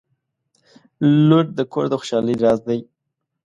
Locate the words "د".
1.57-1.59, 1.89-1.93